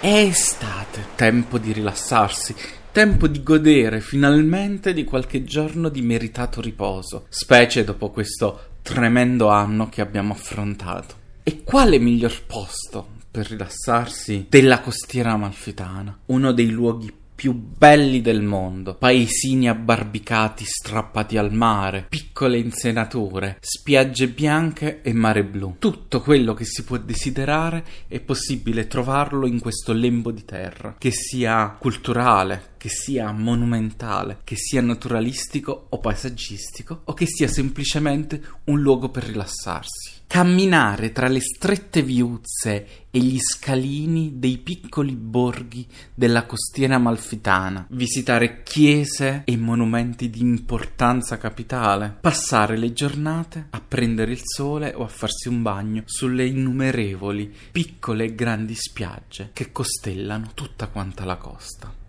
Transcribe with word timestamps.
È 0.00 0.06
estate, 0.06 1.08
tempo 1.14 1.58
di 1.58 1.72
rilassarsi, 1.72 2.54
tempo 2.90 3.28
di 3.28 3.42
godere 3.42 4.00
finalmente 4.00 4.94
di 4.94 5.04
qualche 5.04 5.44
giorno 5.44 5.90
di 5.90 6.00
meritato 6.00 6.62
riposo, 6.62 7.26
specie 7.28 7.84
dopo 7.84 8.08
questo 8.08 8.78
tremendo 8.80 9.48
anno 9.48 9.90
che 9.90 10.00
abbiamo 10.00 10.32
affrontato. 10.32 11.14
E 11.42 11.64
quale 11.64 11.98
miglior 11.98 12.46
posto 12.46 13.08
per 13.30 13.50
rilassarsi 13.50 14.46
della 14.48 14.80
costiera 14.80 15.32
amalfitana, 15.32 16.20
uno 16.26 16.52
dei 16.52 16.70
luoghi 16.70 17.12
più 17.40 17.54
belli 17.54 18.20
del 18.20 18.42
mondo, 18.42 18.96
paesini 18.96 19.66
abbarbicati 19.66 20.62
strappati 20.66 21.38
al 21.38 21.50
mare, 21.54 22.04
piccole 22.06 22.58
insenature, 22.58 23.56
spiagge 23.60 24.28
bianche 24.28 25.00
e 25.00 25.14
mare 25.14 25.42
blu. 25.42 25.76
Tutto 25.78 26.20
quello 26.20 26.52
che 26.52 26.66
si 26.66 26.84
può 26.84 26.98
desiderare 26.98 27.82
è 28.08 28.20
possibile 28.20 28.86
trovarlo 28.88 29.46
in 29.46 29.58
questo 29.58 29.94
lembo 29.94 30.32
di 30.32 30.44
terra, 30.44 30.96
che 30.98 31.12
sia 31.12 31.74
culturale, 31.78 32.72
che 32.80 32.88
sia 32.88 33.30
monumentale, 33.30 34.38
che 34.42 34.56
sia 34.56 34.80
naturalistico 34.80 35.88
o 35.90 35.98
paesaggistico, 35.98 37.02
o 37.04 37.12
che 37.12 37.26
sia 37.26 37.46
semplicemente 37.46 38.40
un 38.64 38.80
luogo 38.80 39.10
per 39.10 39.24
rilassarsi 39.24 40.20
camminare 40.30 41.10
tra 41.10 41.26
le 41.26 41.40
strette 41.40 42.04
viuzze 42.04 42.86
e 43.10 43.18
gli 43.18 43.40
scalini 43.40 44.34
dei 44.36 44.58
piccoli 44.58 45.16
borghi 45.16 45.84
della 46.14 46.46
costiera 46.46 46.94
amalfitana, 46.94 47.86
visitare 47.90 48.62
chiese 48.62 49.42
e 49.44 49.56
monumenti 49.56 50.30
di 50.30 50.38
importanza 50.38 51.36
capitale, 51.36 52.16
passare 52.20 52.78
le 52.78 52.92
giornate 52.92 53.66
a 53.70 53.80
prendere 53.80 54.30
il 54.30 54.42
sole 54.44 54.94
o 54.94 55.02
a 55.02 55.08
farsi 55.08 55.48
un 55.48 55.62
bagno 55.62 56.04
sulle 56.06 56.46
innumerevoli 56.46 57.52
piccole 57.72 58.26
e 58.26 58.34
grandi 58.36 58.76
spiagge 58.76 59.50
che 59.52 59.72
costellano 59.72 60.52
tutta 60.54 60.86
quanta 60.86 61.24
la 61.24 61.38
costa. 61.38 61.99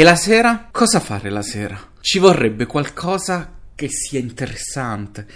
E 0.00 0.02
la 0.02 0.16
sera? 0.16 0.70
Cosa 0.72 0.98
fare 0.98 1.28
la 1.28 1.42
sera? 1.42 1.78
Ci 2.00 2.18
vorrebbe 2.18 2.64
qualcosa 2.64 3.58
che 3.74 3.90
sia 3.90 4.18
interessante 4.18 5.26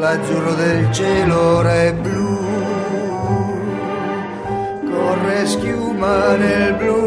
l'azzurro 0.07 0.53
del 0.53 0.89
cielo 0.93 1.37
ora 1.57 1.73
è 1.83 1.93
blu, 1.93 2.37
corre 4.89 5.45
schiuma 5.45 6.35
nel 6.37 6.73
blu, 6.75 7.01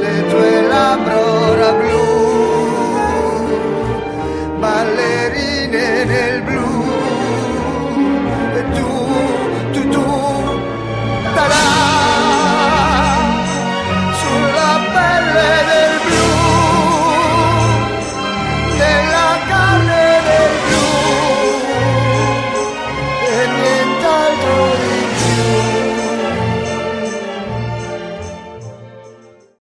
le 0.00 0.26
tue 0.28 0.62
labbra 0.62 1.18
ora 1.18 1.72
blu, 1.72 2.04
ballerine 4.60 6.04
nel 6.04 6.42
blu. 6.42 6.57